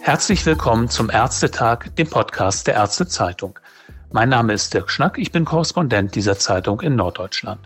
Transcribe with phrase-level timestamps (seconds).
[0.00, 3.58] Herzlich willkommen zum Ärztetag, dem Podcast der Ärztezeitung.
[4.12, 7.60] Mein Name ist Dirk Schnack, ich bin Korrespondent dieser Zeitung in Norddeutschland.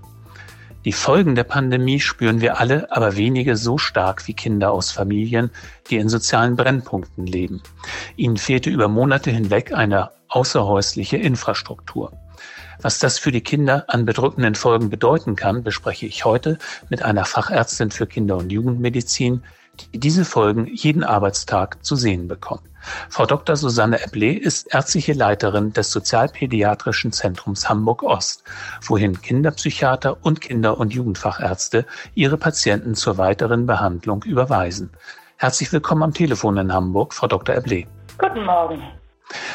[0.85, 5.51] Die Folgen der Pandemie spüren wir alle, aber wenige so stark wie Kinder aus Familien,
[5.91, 7.63] die in sozialen Brennpunkten leben.
[8.17, 12.13] Ihnen fehlte über Monate hinweg eine außerhäusliche Infrastruktur.
[12.83, 16.59] Was das für die Kinder an bedrückenden Folgen bedeuten kann, bespreche ich heute
[16.89, 19.43] mit einer Fachärztin für Kinder- und Jugendmedizin,
[19.93, 22.63] die diese Folgen jeden Arbeitstag zu sehen bekommt.
[23.11, 23.57] Frau Dr.
[23.57, 28.45] Susanne Eble ist ärztliche Leiterin des Sozialpädiatrischen Zentrums Hamburg Ost,
[28.83, 34.91] wohin Kinderpsychiater und Kinder- und Jugendfachärzte ihre Patienten zur weiteren Behandlung überweisen.
[35.37, 37.55] Herzlich willkommen am Telefon in Hamburg, Frau Dr.
[37.55, 37.87] Eble.
[38.19, 38.83] Guten Morgen.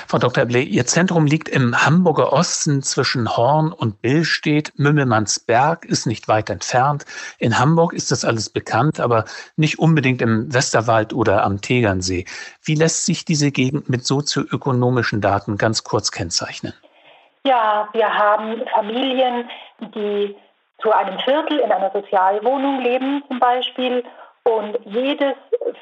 [0.07, 0.45] Frau Dr.
[0.45, 4.73] Bley, Ihr Zentrum liegt im Hamburger Osten zwischen Horn und Billstedt.
[4.77, 7.05] Mümmelmannsberg ist nicht weit entfernt.
[7.39, 12.25] In Hamburg ist das alles bekannt, aber nicht unbedingt im Westerwald oder am Tegernsee.
[12.63, 16.73] Wie lässt sich diese Gegend mit sozioökonomischen Daten ganz kurz kennzeichnen?
[17.43, 19.49] Ja, wir haben Familien,
[19.95, 20.35] die
[20.81, 24.03] zu einem Viertel in einer Sozialwohnung leben zum Beispiel
[24.45, 25.35] und jedes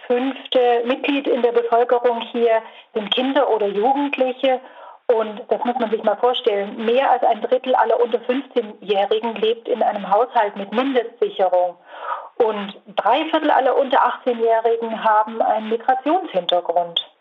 [0.08, 2.62] fünfte Mitglied in der Bevölkerung hier
[2.94, 4.62] sind Kinder oder Jugendliche.
[5.08, 6.86] Und das muss man sich mal vorstellen.
[6.86, 11.76] Mehr als ein Drittel aller unter 15-Jährigen lebt in einem Haushalt mit Mindestsicherung.
[12.38, 17.13] Und drei Viertel aller unter 18-Jährigen haben einen Migrationshintergrund.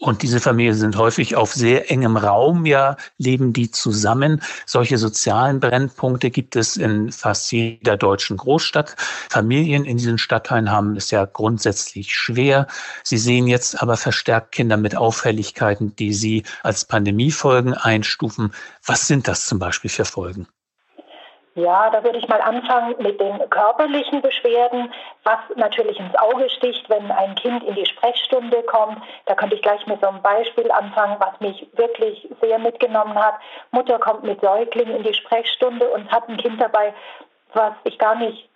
[0.00, 4.40] Und diese Familien sind häufig auf sehr engem Raum, ja, leben die zusammen.
[4.64, 8.94] Solche sozialen Brennpunkte gibt es in fast jeder deutschen Großstadt.
[9.28, 12.68] Familien in diesen Stadtteilen haben es ja grundsätzlich schwer.
[13.02, 18.52] Sie sehen jetzt aber verstärkt Kinder mit Auffälligkeiten, die sie als Pandemiefolgen einstufen.
[18.86, 20.46] Was sind das zum Beispiel für Folgen?
[21.58, 24.92] Ja, da würde ich mal anfangen mit den körperlichen Beschwerden,
[25.24, 29.02] was natürlich ins Auge sticht, wenn ein Kind in die Sprechstunde kommt.
[29.26, 33.34] Da könnte ich gleich mit so einem Beispiel anfangen, was mich wirklich sehr mitgenommen hat.
[33.72, 36.94] Mutter kommt mit Säugling in die Sprechstunde und hat ein Kind dabei,
[37.54, 38.47] was ich gar nicht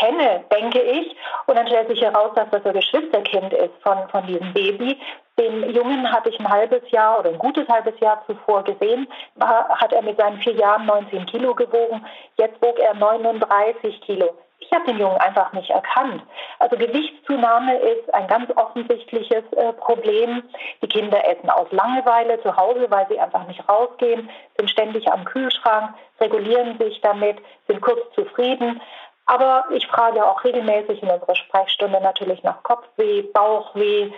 [0.00, 1.16] kenne, denke ich.
[1.46, 4.98] Und dann stellt sich heraus, dass das ein Geschwisterkind ist von, von diesem Baby.
[5.38, 9.06] Den Jungen hatte ich ein halbes Jahr oder ein gutes halbes Jahr zuvor gesehen.
[9.36, 12.04] War, hat er mit seinen vier Jahren 19 Kilo gewogen.
[12.36, 14.30] Jetzt wog er 39 Kilo.
[14.58, 16.22] Ich habe den Jungen einfach nicht erkannt.
[16.58, 20.42] Also Gewichtszunahme ist ein ganz offensichtliches äh, Problem.
[20.82, 24.28] Die Kinder essen aus Langeweile zu Hause, weil sie einfach nicht rausgehen,
[24.58, 28.80] sind ständig am Kühlschrank, regulieren sich damit, sind kurz zufrieden.
[29.30, 34.10] Aber ich frage auch regelmäßig in unserer Sprechstunde natürlich nach Kopfweh, Bauchweh.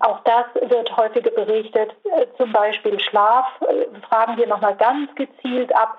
[0.00, 1.94] Auch das wird häufiger berichtet.
[2.04, 5.96] Äh, zum Beispiel Schlaf äh, fragen wir nochmal ganz gezielt ab.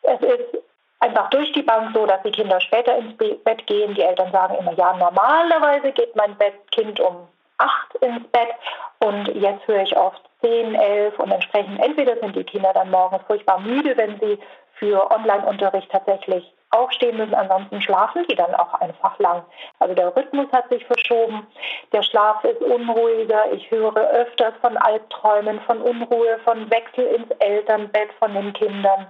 [0.00, 0.62] Es ist
[1.00, 3.94] einfach durch die Bank so, dass die Kinder später ins Bett gehen.
[3.94, 6.34] Die Eltern sagen immer, ja, normalerweise geht mein
[6.70, 7.28] Kind um
[7.58, 8.54] acht ins Bett
[9.00, 13.24] und jetzt höre ich oft zehn, elf und entsprechend entweder sind die Kinder dann morgens
[13.26, 14.38] furchtbar müde, wenn sie
[14.76, 19.42] für Online-Unterricht tatsächlich aufstehen müssen, ansonsten schlafen die dann auch einfach lang.
[19.78, 21.46] Also der Rhythmus hat sich verschoben,
[21.92, 28.12] der Schlaf ist unruhiger, ich höre öfters von Albträumen, von Unruhe, von Wechsel ins Elternbett
[28.18, 29.06] von den Kindern.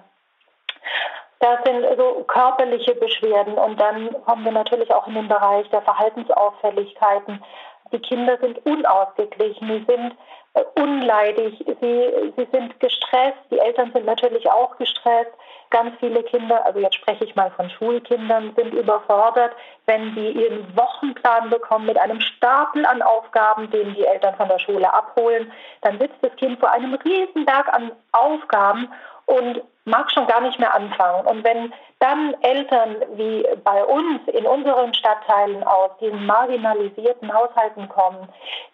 [1.41, 5.81] Das sind so körperliche Beschwerden und dann kommen wir natürlich auch in den Bereich der
[5.81, 7.43] Verhaltensauffälligkeiten.
[7.93, 10.17] Die Kinder sind unausgeglichen, die sind
[10.55, 15.33] äh, unleidig, sie, sie sind gestresst, die Eltern sind natürlich auch gestresst.
[15.71, 19.53] Ganz viele Kinder, also jetzt spreche ich mal von Schulkindern, sind überfordert,
[19.87, 24.59] wenn sie ihren Wochenplan bekommen mit einem Stapel an Aufgaben, den die Eltern von der
[24.59, 25.53] Schule abholen.
[25.83, 28.89] Dann sitzt das Kind vor einem Riesenberg an Aufgaben
[29.27, 31.27] und mag schon gar nicht mehr anfangen.
[31.27, 38.29] Und wenn dann Eltern wie bei uns in unseren Stadtteilen aus diesen marginalisierten Haushalten kommen,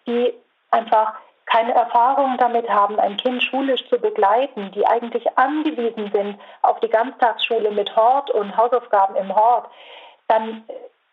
[0.05, 0.33] die
[0.71, 1.13] einfach
[1.45, 6.89] keine Erfahrung damit haben, ein Kind schulisch zu begleiten, die eigentlich angewiesen sind auf die
[6.89, 9.69] Ganztagsschule mit Hort und Hausaufgaben im Hort,
[10.27, 10.63] dann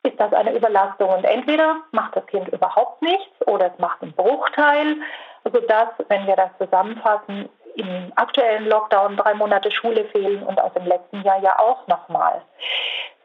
[0.02, 1.08] ist das eine Überlastung.
[1.08, 4.96] Und entweder macht das Kind überhaupt nichts oder es macht einen Bruchteil,
[5.44, 10.86] sodass, wenn wir das zusammenfassen, im aktuellen Lockdown drei Monate Schule fehlen und aus dem
[10.86, 12.42] letzten Jahr ja auch nochmal.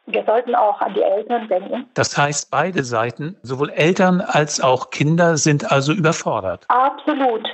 [0.06, 1.90] Wir sollten auch an die Eltern denken.
[1.94, 6.66] Das heißt, beide Seiten, sowohl Eltern als auch Kinder, sind also überfordert.
[6.68, 7.48] Absolut.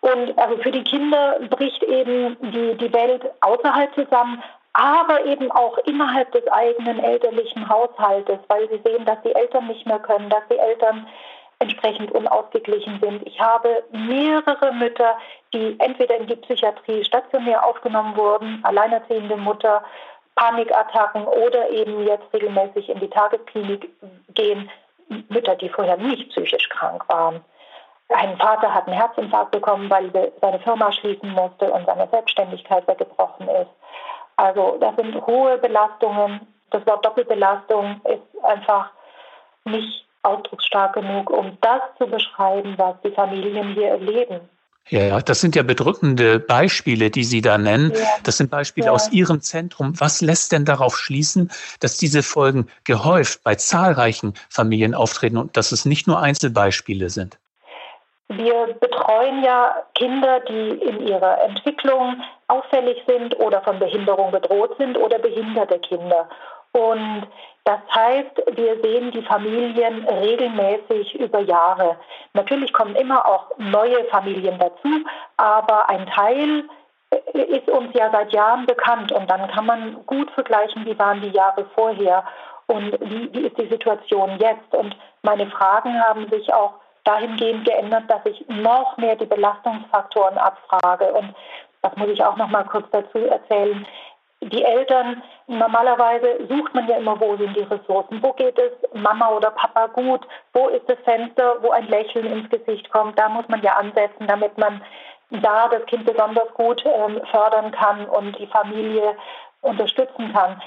[0.00, 4.42] Und also für die Kinder bricht eben die, die Welt außerhalb zusammen,
[4.72, 9.86] aber eben auch innerhalb des eigenen elterlichen Haushaltes, weil sie sehen, dass die Eltern nicht
[9.86, 11.06] mehr können, dass die Eltern
[11.60, 13.26] entsprechend unausgeglichen sind.
[13.26, 15.16] Ich habe mehrere Mütter,
[15.52, 19.84] die entweder in die Psychiatrie stationär aufgenommen wurden, alleinerziehende Mutter,
[20.36, 23.88] Panikattacken oder eben jetzt regelmäßig in die Tagesklinik
[24.34, 24.70] gehen,
[25.28, 27.44] Mütter, die vorher nicht psychisch krank waren.
[28.08, 30.10] Ein Vater hat einen Herzinfarkt bekommen, weil
[30.40, 33.70] seine Firma schließen musste und seine Selbstständigkeit weggebrochen ist.
[34.36, 36.40] Also das sind hohe Belastungen.
[36.70, 38.90] Das Wort Doppelbelastung ist einfach
[39.64, 44.40] nicht ausdrucksstark genug, um das zu beschreiben, was die Familien hier erleben.
[44.88, 47.92] Ja, das sind ja bedrückende Beispiele, die Sie da nennen.
[47.94, 48.00] Ja.
[48.24, 48.92] Das sind Beispiele ja.
[48.92, 49.92] aus Ihrem Zentrum.
[50.00, 55.70] Was lässt denn darauf schließen, dass diese Folgen gehäuft bei zahlreichen Familien auftreten und dass
[55.70, 57.38] es nicht nur Einzelbeispiele sind?
[58.28, 64.96] Wir betreuen ja Kinder, die in ihrer Entwicklung auffällig sind oder von Behinderung bedroht sind
[64.96, 66.28] oder behinderte Kinder.
[66.72, 67.26] Und
[67.64, 71.96] das heißt, wir sehen die Familien regelmäßig über Jahre.
[72.32, 75.04] Natürlich kommen immer auch neue Familien dazu,
[75.36, 76.64] aber ein Teil
[77.34, 81.30] ist uns ja seit Jahren bekannt und dann kann man gut vergleichen, wie waren die
[81.30, 82.24] Jahre vorher
[82.66, 84.72] und wie, wie ist die Situation jetzt.
[84.72, 86.74] Und meine Fragen haben sich auch
[87.04, 91.12] dahingehend geändert, dass ich noch mehr die Belastungsfaktoren abfrage.
[91.12, 91.34] Und
[91.82, 93.86] das muss ich auch noch mal kurz dazu erzählen
[94.42, 99.28] die Eltern, normalerweise sucht man ja immer, wo sind die Ressourcen, wo geht es Mama
[99.30, 103.18] oder Papa gut, wo ist das Fenster, wo ein Lächeln ins Gesicht kommt.
[103.18, 104.82] Da muss man ja ansetzen, damit man
[105.30, 109.14] da das Kind besonders gut ähm, fördern kann und die Familie
[109.60, 110.60] unterstützen kann.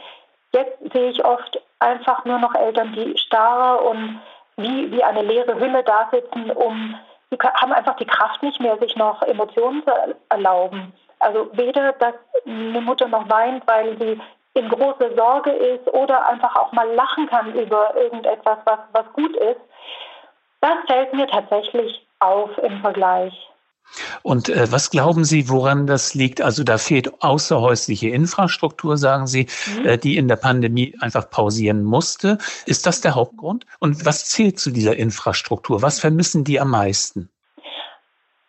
[0.53, 4.21] Jetzt sehe ich oft einfach nur noch Eltern, die starr und
[4.55, 6.95] wie, wie eine leere Hülle da sitzen, um,
[7.31, 9.91] die haben einfach die Kraft nicht mehr, sich noch Emotionen zu
[10.29, 10.93] erlauben.
[11.23, 12.15] Also weder, dass
[12.45, 14.19] eine Mutter noch weint, weil sie
[14.55, 19.35] in großer Sorge ist oder einfach auch mal lachen kann über irgendetwas, was, was gut
[19.35, 19.59] ist.
[20.61, 23.33] Das fällt mir tatsächlich auf im Vergleich.
[24.21, 26.41] Und äh, was glauben Sie, woran das liegt?
[26.41, 29.47] Also da fehlt außerhäusliche Infrastruktur, sagen Sie,
[29.77, 29.85] mhm.
[29.85, 32.37] äh, die in der Pandemie einfach pausieren musste.
[32.65, 33.65] Ist das der Hauptgrund?
[33.79, 35.81] Und was zählt zu dieser Infrastruktur?
[35.81, 37.29] Was vermissen die am meisten?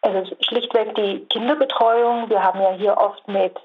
[0.04, 2.28] Also schlichtweg die Kinderbetreuung.
[2.28, 3.58] Wir haben ja hier oft mit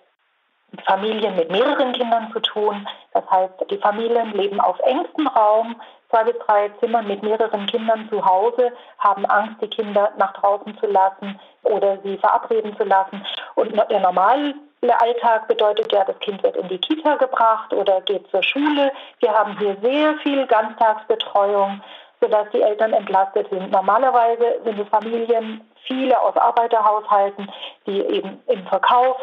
[0.85, 2.87] Familien mit mehreren Kindern zu tun.
[3.13, 5.75] Das heißt, die Familien leben auf engstem Raum,
[6.09, 10.77] zwei bis drei Zimmern mit mehreren Kindern zu Hause, haben Angst, die Kinder nach draußen
[10.77, 13.25] zu lassen oder sie verabreden zu lassen.
[13.55, 14.53] Und der normale
[14.99, 18.93] Alltag bedeutet ja, das Kind wird in die Kita gebracht oder geht zur Schule.
[19.19, 21.81] Wir haben hier sehr viel Ganztagsbetreuung
[22.21, 23.71] sodass die Eltern entlastet sind.
[23.71, 27.51] Normalerweise sind es Familien, viele aus Arbeiterhaushalten,
[27.87, 29.17] die eben im Verkauf,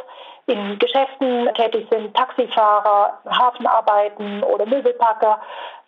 [0.47, 5.41] in Geschäften tätig sind, Taxifahrer, Hafenarbeiten oder Möbelpacker,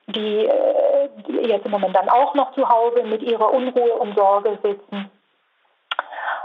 [0.07, 4.17] die, äh, die jetzt im Moment dann auch noch zu Hause mit ihrer Unruhe und
[4.17, 5.11] Sorge sitzen.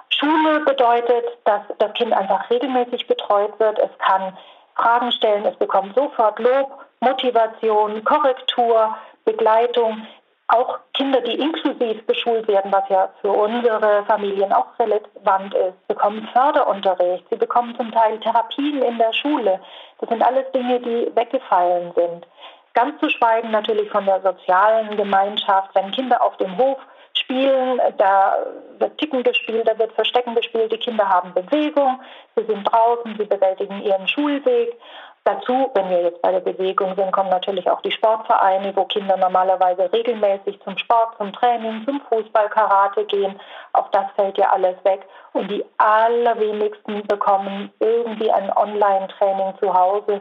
[0.10, 3.80] Schule bedeutet, dass das Kind einfach regelmäßig betreut wird.
[3.80, 4.38] Es kann
[4.76, 8.96] Fragen stellen, es bekommt sofort Lob, Motivation, Korrektur,
[9.26, 10.06] Begleitung
[10.54, 16.28] auch Kinder, die inklusiv beschult werden, was ja für unsere Familien auch relevant ist, bekommen
[16.32, 17.26] Förderunterricht.
[17.30, 19.60] Sie bekommen zum Teil Therapien in der Schule.
[20.00, 22.28] Das sind alles Dinge, die weggefallen sind.
[22.74, 26.78] Ganz zu schweigen natürlich von der sozialen Gemeinschaft, wenn Kinder auf dem Hof
[27.16, 28.36] spielen, da
[28.80, 32.00] wird Ticken gespielt, da wird Verstecken gespielt, die Kinder haben Bewegung,
[32.36, 34.76] sie sind draußen, sie bewältigen ihren Schulweg
[35.26, 39.16] Dazu, wenn wir jetzt bei der Bewegung sind, kommen natürlich auch die Sportvereine, wo Kinder
[39.16, 43.40] normalerweise regelmäßig zum Sport, zum Training, zum Fußball, Karate gehen.
[43.72, 45.08] Auch das fällt ja alles weg.
[45.32, 50.20] Und die allerwenigsten bekommen irgendwie ein Online-Training zu Hause.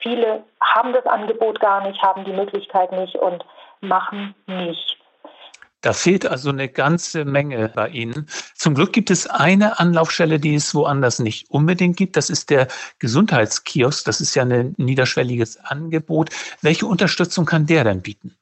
[0.00, 3.44] Viele haben das Angebot gar nicht, haben die Möglichkeit nicht und
[3.80, 4.99] machen nichts.
[5.82, 8.26] Da fehlt also eine ganze Menge bei Ihnen.
[8.54, 12.16] Zum Glück gibt es eine Anlaufstelle, die es woanders nicht unbedingt gibt.
[12.16, 12.68] Das ist der
[12.98, 14.04] Gesundheitskiosk.
[14.04, 16.30] Das ist ja ein niederschwelliges Angebot.
[16.60, 18.36] Welche Unterstützung kann der denn bieten?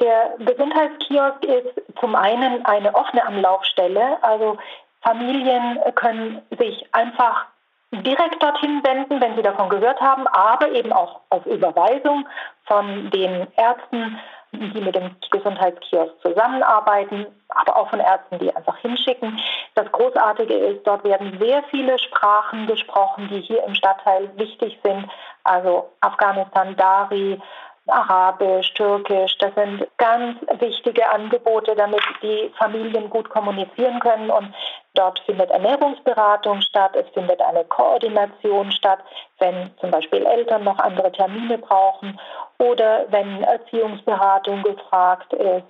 [0.00, 4.22] Der Gesundheitskiosk ist zum einen eine offene Anlaufstelle.
[4.22, 4.58] Also
[5.02, 7.46] Familien können sich einfach
[7.90, 12.26] direkt dorthin wenden, wenn sie davon gehört haben, aber eben auch auf Überweisung
[12.64, 14.18] von den Ärzten
[14.58, 19.38] die mit dem Gesundheitskiosk zusammenarbeiten, aber auch von Ärzten, die einfach hinschicken.
[19.74, 25.08] Das Großartige ist, dort werden sehr viele Sprachen gesprochen, die hier im Stadtteil wichtig sind.
[25.44, 27.40] Also Afghanistan, Dari,
[27.86, 29.36] Arabisch, Türkisch.
[29.38, 34.30] Das sind ganz wichtige Angebote, damit die Familien gut kommunizieren können.
[34.30, 34.54] Und
[34.94, 36.96] dort findet Ernährungsberatung statt.
[36.96, 39.00] Es findet eine Koordination statt,
[39.38, 42.18] wenn zum Beispiel Eltern noch andere Termine brauchen
[42.58, 45.64] oder wenn Erziehungsberatung gefragt ist.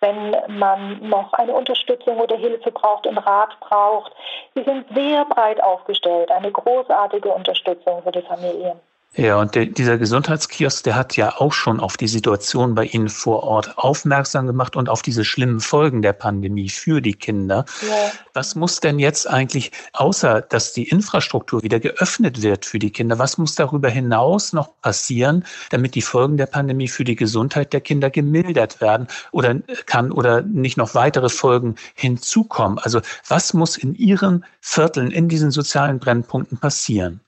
[0.00, 4.12] Wenn man noch eine Unterstützung oder Hilfe braucht und Rat braucht.
[4.54, 8.80] Sie sind sehr breit aufgestellt, eine großartige Unterstützung für die Familien.
[9.14, 13.10] Ja, und der, dieser Gesundheitskiosk, der hat ja auch schon auf die Situation bei Ihnen
[13.10, 17.66] vor Ort aufmerksam gemacht und auf diese schlimmen Folgen der Pandemie für die Kinder.
[17.82, 18.10] Ja.
[18.32, 23.18] Was muss denn jetzt eigentlich, außer dass die Infrastruktur wieder geöffnet wird für die Kinder,
[23.18, 27.82] was muss darüber hinaus noch passieren, damit die Folgen der Pandemie für die Gesundheit der
[27.82, 32.78] Kinder gemildert werden oder kann oder nicht noch weitere Folgen hinzukommen?
[32.78, 37.20] Also was muss in Ihren Vierteln, in diesen sozialen Brennpunkten passieren?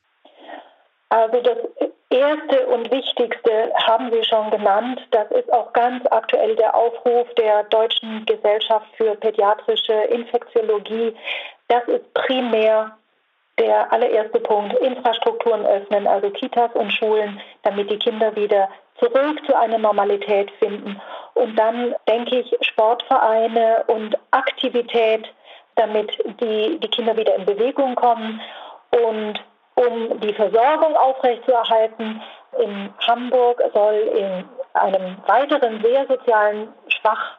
[1.15, 1.59] Also das
[2.15, 5.01] Erste und Wichtigste haben Sie schon genannt.
[5.11, 11.13] Das ist auch ganz aktuell der Aufruf der Deutschen Gesellschaft für pädiatrische Infektiologie.
[11.67, 12.97] Das ist primär
[13.59, 14.75] der allererste Punkt.
[14.75, 18.69] Infrastrukturen öffnen, also Kitas und Schulen, damit die Kinder wieder
[19.01, 21.01] zurück zu einer Normalität finden.
[21.35, 25.27] Und dann denke ich Sportvereine und Aktivität,
[25.75, 28.41] damit die, die Kinder wieder in Bewegung kommen.
[28.93, 29.41] Und
[29.75, 32.23] um die Versorgung aufrechtzuerhalten.
[32.59, 37.39] In Hamburg soll in einem weiteren sehr sozialen Schwach,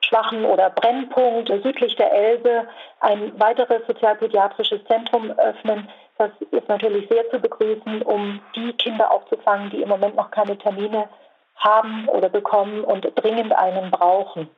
[0.00, 2.66] schwachen oder Brennpunkt südlich der Elbe
[3.00, 5.88] ein weiteres sozialpädiatrisches Zentrum öffnen.
[6.18, 10.56] Das ist natürlich sehr zu begrüßen, um die Kinder aufzufangen, die im Moment noch keine
[10.56, 11.08] Termine
[11.56, 14.48] haben oder bekommen und dringend einen brauchen.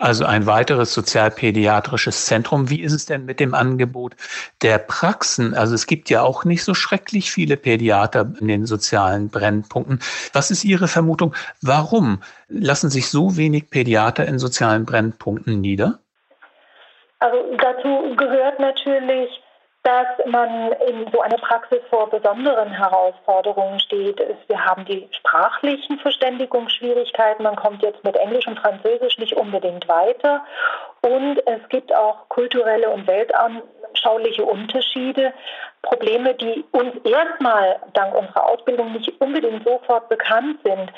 [0.00, 2.70] Also ein weiteres sozialpädiatrisches Zentrum.
[2.70, 4.16] Wie ist es denn mit dem Angebot
[4.62, 5.52] der Praxen?
[5.52, 10.00] Also es gibt ja auch nicht so schrecklich viele Pädiater in den sozialen Brennpunkten.
[10.32, 11.34] Was ist Ihre Vermutung?
[11.60, 15.98] Warum lassen sich so wenig Pädiater in sozialen Brennpunkten nieder?
[17.18, 19.28] Also dazu gehört natürlich
[19.82, 24.20] dass man in so einer Praxis vor besonderen Herausforderungen steht.
[24.46, 27.42] Wir haben die sprachlichen Verständigungsschwierigkeiten.
[27.42, 30.44] Man kommt jetzt mit Englisch und Französisch nicht unbedingt weiter.
[31.00, 35.32] Und es gibt auch kulturelle und weltanschauliche Unterschiede.
[35.80, 40.92] Probleme, die uns erstmal dank unserer Ausbildung nicht unbedingt sofort bekannt sind.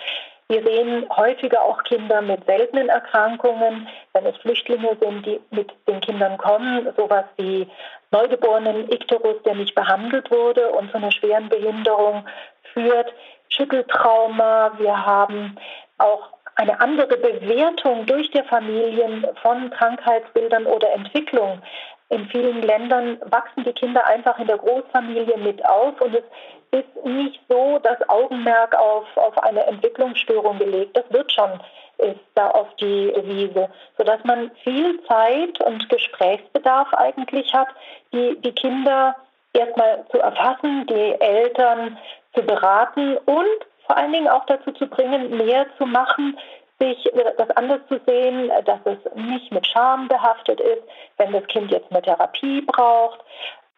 [0.52, 5.98] Wir sehen häufiger auch Kinder mit seltenen Erkrankungen, wenn es Flüchtlinge sind, die mit den
[6.02, 7.66] Kindern kommen, sowas wie
[8.10, 12.26] neugeborenen Ikterus, der nicht behandelt wurde und zu einer schweren Behinderung
[12.74, 13.14] führt,
[13.48, 14.72] Schütteltrauma.
[14.76, 15.56] Wir haben
[15.96, 21.62] auch eine andere Bewertung durch die Familien von Krankheitsbildern oder Entwicklung.
[22.10, 26.24] In vielen Ländern wachsen die Kinder einfach in der Großfamilie mit auf und es
[26.72, 30.96] ist nicht so das Augenmerk auf, auf eine Entwicklungsstörung gelegt.
[30.96, 31.60] Das wird schon,
[31.98, 37.68] ist da auf die Wiese, sodass man viel Zeit und Gesprächsbedarf eigentlich hat,
[38.12, 39.14] die, die Kinder
[39.52, 41.98] erstmal zu erfassen, die Eltern
[42.34, 46.38] zu beraten und vor allen Dingen auch dazu zu bringen, mehr zu machen,
[46.78, 50.82] sich das anders zu sehen, dass es nicht mit Scham behaftet ist,
[51.16, 53.20] wenn das Kind jetzt eine Therapie braucht.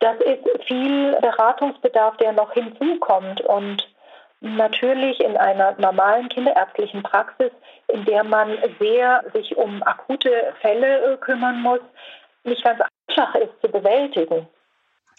[0.00, 3.88] Das ist viel Beratungsbedarf, der noch hinzukommt und
[4.40, 7.50] natürlich in einer normalen kinderärztlichen Praxis,
[7.88, 11.80] in der man sehr sich um akute Fälle kümmern muss,
[12.44, 14.46] nicht ganz einfach ist zu bewältigen.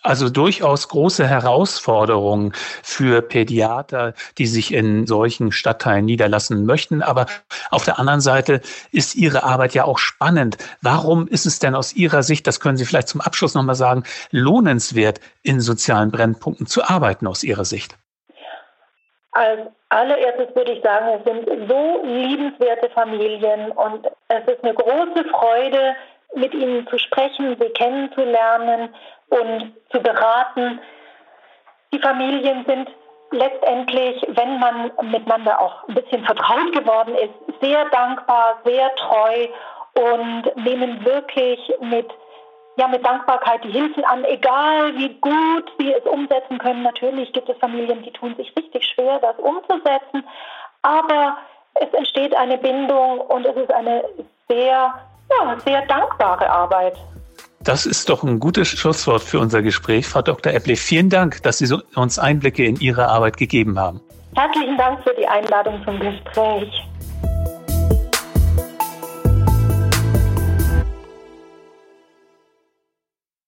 [0.02, 7.02] Also durchaus große Herausforderungen für Pädiater, die sich in solchen Stadtteilen niederlassen möchten.
[7.02, 7.26] Aber
[7.72, 8.62] auf der anderen Seite
[8.92, 10.58] ist Ihre Arbeit ja auch spannend.
[10.82, 14.04] Warum ist es denn aus Ihrer Sicht, das können Sie vielleicht zum Abschluss nochmal sagen,
[14.32, 17.98] lohnenswert, in sozialen Brennpunkten zu arbeiten aus Ihrer Sicht?
[19.32, 19.60] Als
[19.90, 25.96] allererstes würde ich sagen, es sind so liebenswerte Familien und es ist eine große Freude,
[26.34, 28.94] mit ihnen zu sprechen, sie kennenzulernen
[29.30, 30.80] und zu beraten.
[31.94, 32.90] Die Familien sind
[33.32, 39.48] letztendlich, wenn man miteinander auch ein bisschen vertraut geworden ist, sehr dankbar, sehr treu
[39.96, 42.08] und nehmen wirklich mit,
[42.78, 46.84] ja, mit Dankbarkeit die Hilfen an, egal wie gut sie es umsetzen können.
[46.84, 50.24] Natürlich gibt es Familien, die tun sich richtig schwer, das umzusetzen,
[50.82, 51.38] aber
[51.76, 54.04] es entsteht eine Bindung und es ist eine
[54.48, 54.94] sehr,
[55.30, 56.98] ja, sehr dankbare Arbeit.
[57.62, 60.06] Das ist doch ein gutes Schlusswort für unser Gespräch.
[60.06, 60.54] Frau Dr.
[60.54, 64.02] Epple, vielen Dank, dass Sie uns Einblicke in Ihre Arbeit gegeben haben.
[64.36, 66.70] Herzlichen Dank für die Einladung zum Gespräch.